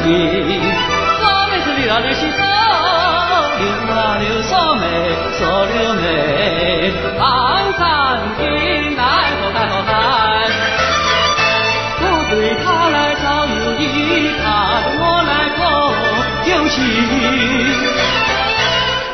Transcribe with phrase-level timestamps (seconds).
[0.00, 0.16] 山顶，
[1.22, 2.40] 我妹子留啊留心手，
[3.60, 3.62] 留
[3.92, 4.82] 啊留锁眉，
[5.38, 6.04] 锁留眉，
[7.18, 7.22] 望
[7.76, 7.80] 山
[8.38, 8.40] 顶
[8.96, 8.98] 来
[9.36, 9.92] 何海何海，
[12.00, 12.34] 我对
[12.64, 13.84] 他来早有意，
[14.42, 14.44] 他
[14.84, 15.60] 对我来可
[16.48, 16.78] 有情，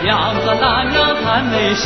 [0.06, 0.08] 要
[0.44, 1.84] 转但要看眉心。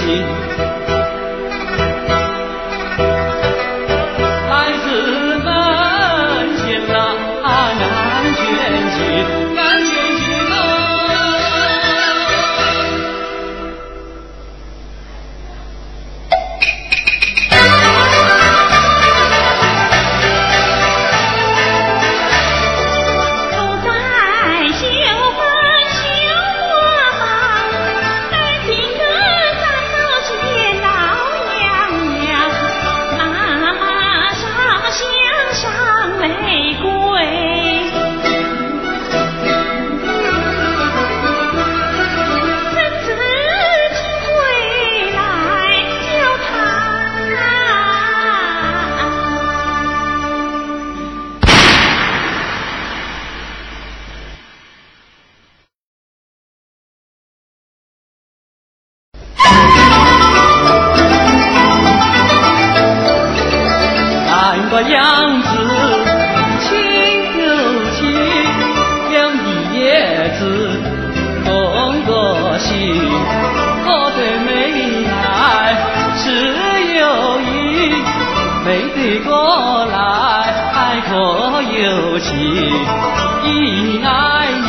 [82.21, 83.01] 情。
[83.43, 84.69] 一爱你，